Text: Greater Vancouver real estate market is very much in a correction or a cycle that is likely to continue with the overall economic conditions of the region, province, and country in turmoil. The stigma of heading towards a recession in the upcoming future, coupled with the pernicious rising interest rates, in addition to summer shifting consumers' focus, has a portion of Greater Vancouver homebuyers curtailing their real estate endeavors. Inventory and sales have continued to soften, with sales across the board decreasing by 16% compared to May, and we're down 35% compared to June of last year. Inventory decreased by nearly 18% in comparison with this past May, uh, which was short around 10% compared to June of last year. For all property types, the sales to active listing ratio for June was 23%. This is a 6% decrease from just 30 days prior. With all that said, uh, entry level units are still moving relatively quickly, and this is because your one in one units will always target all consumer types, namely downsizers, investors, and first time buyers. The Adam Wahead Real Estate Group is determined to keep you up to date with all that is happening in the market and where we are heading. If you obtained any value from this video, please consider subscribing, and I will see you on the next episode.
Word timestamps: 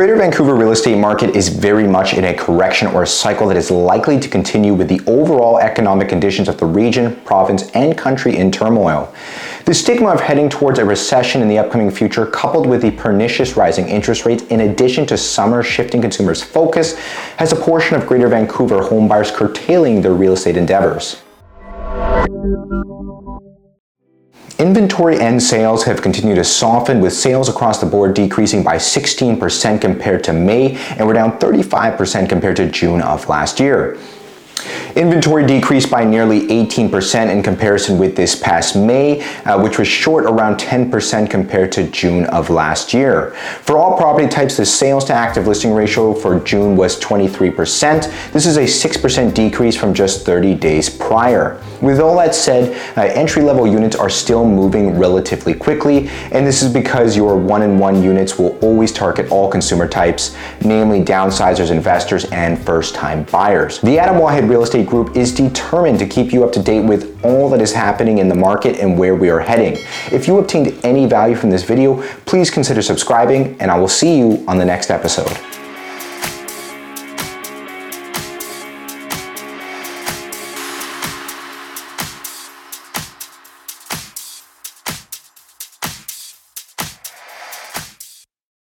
Greater 0.00 0.16
Vancouver 0.16 0.56
real 0.56 0.72
estate 0.72 0.98
market 0.98 1.36
is 1.36 1.48
very 1.48 1.86
much 1.86 2.14
in 2.14 2.24
a 2.24 2.34
correction 2.34 2.88
or 2.88 3.04
a 3.04 3.06
cycle 3.06 3.46
that 3.46 3.56
is 3.56 3.70
likely 3.70 4.18
to 4.18 4.28
continue 4.28 4.74
with 4.74 4.88
the 4.88 5.00
overall 5.06 5.60
economic 5.60 6.08
conditions 6.08 6.48
of 6.48 6.58
the 6.58 6.66
region, 6.66 7.14
province, 7.24 7.70
and 7.76 7.96
country 7.96 8.36
in 8.36 8.50
turmoil. 8.50 9.14
The 9.66 9.72
stigma 9.72 10.08
of 10.08 10.20
heading 10.20 10.48
towards 10.48 10.80
a 10.80 10.84
recession 10.84 11.42
in 11.42 11.48
the 11.48 11.58
upcoming 11.58 11.92
future, 11.92 12.26
coupled 12.26 12.66
with 12.66 12.82
the 12.82 12.90
pernicious 12.90 13.56
rising 13.56 13.86
interest 13.86 14.26
rates, 14.26 14.42
in 14.48 14.62
addition 14.62 15.06
to 15.06 15.16
summer 15.16 15.62
shifting 15.62 16.00
consumers' 16.02 16.42
focus, 16.42 16.98
has 17.36 17.52
a 17.52 17.56
portion 17.56 17.94
of 17.96 18.04
Greater 18.04 18.26
Vancouver 18.26 18.80
homebuyers 18.80 19.32
curtailing 19.32 20.02
their 20.02 20.14
real 20.14 20.32
estate 20.32 20.56
endeavors. 20.56 21.22
Inventory 24.58 25.18
and 25.18 25.42
sales 25.42 25.82
have 25.82 26.00
continued 26.00 26.36
to 26.36 26.44
soften, 26.44 27.00
with 27.00 27.12
sales 27.12 27.48
across 27.48 27.80
the 27.80 27.86
board 27.86 28.14
decreasing 28.14 28.62
by 28.62 28.76
16% 28.76 29.80
compared 29.80 30.22
to 30.22 30.32
May, 30.32 30.76
and 30.90 31.04
we're 31.04 31.14
down 31.14 31.32
35% 31.40 32.28
compared 32.28 32.54
to 32.56 32.70
June 32.70 33.00
of 33.00 33.28
last 33.28 33.58
year. 33.58 33.98
Inventory 34.96 35.44
decreased 35.44 35.90
by 35.90 36.04
nearly 36.04 36.42
18% 36.46 37.28
in 37.28 37.42
comparison 37.42 37.98
with 37.98 38.14
this 38.14 38.36
past 38.36 38.76
May, 38.76 39.22
uh, 39.44 39.60
which 39.60 39.76
was 39.76 39.88
short 39.88 40.24
around 40.24 40.56
10% 40.56 41.28
compared 41.28 41.72
to 41.72 41.90
June 41.90 42.26
of 42.26 42.48
last 42.48 42.94
year. 42.94 43.30
For 43.62 43.76
all 43.76 43.96
property 43.96 44.28
types, 44.28 44.56
the 44.56 44.64
sales 44.64 45.04
to 45.06 45.12
active 45.12 45.48
listing 45.48 45.72
ratio 45.72 46.14
for 46.14 46.38
June 46.38 46.76
was 46.76 46.98
23%. 47.00 48.32
This 48.32 48.46
is 48.46 48.56
a 48.56 48.60
6% 48.60 49.34
decrease 49.34 49.76
from 49.76 49.94
just 49.94 50.24
30 50.24 50.54
days 50.54 50.88
prior. 50.88 51.60
With 51.80 51.98
all 51.98 52.16
that 52.18 52.34
said, 52.34 52.72
uh, 52.96 53.02
entry 53.02 53.42
level 53.42 53.66
units 53.66 53.96
are 53.96 54.08
still 54.08 54.48
moving 54.48 54.96
relatively 54.96 55.54
quickly, 55.54 56.08
and 56.30 56.46
this 56.46 56.62
is 56.62 56.72
because 56.72 57.16
your 57.16 57.36
one 57.36 57.62
in 57.62 57.78
one 57.78 58.00
units 58.00 58.38
will 58.38 58.56
always 58.60 58.92
target 58.92 59.30
all 59.32 59.50
consumer 59.50 59.88
types, 59.88 60.36
namely 60.64 61.02
downsizers, 61.02 61.72
investors, 61.72 62.26
and 62.26 62.58
first 62.64 62.94
time 62.94 63.24
buyers. 63.24 63.80
The 63.80 63.98
Adam 63.98 64.16
Wahead 64.16 64.48
Real 64.48 64.62
Estate 64.62 64.83
Group 64.84 65.16
is 65.16 65.34
determined 65.34 65.98
to 65.98 66.06
keep 66.06 66.32
you 66.32 66.44
up 66.44 66.52
to 66.52 66.62
date 66.62 66.84
with 66.84 67.18
all 67.24 67.48
that 67.50 67.60
is 67.60 67.72
happening 67.72 68.18
in 68.18 68.28
the 68.28 68.34
market 68.34 68.78
and 68.78 68.98
where 68.98 69.14
we 69.14 69.30
are 69.30 69.40
heading. 69.40 69.76
If 70.12 70.26
you 70.26 70.38
obtained 70.38 70.78
any 70.84 71.06
value 71.06 71.36
from 71.36 71.50
this 71.50 71.62
video, 71.62 72.02
please 72.26 72.50
consider 72.50 72.82
subscribing, 72.82 73.56
and 73.60 73.70
I 73.70 73.78
will 73.78 73.88
see 73.88 74.18
you 74.18 74.44
on 74.46 74.58
the 74.58 74.64
next 74.64 74.90
episode. 74.90 75.63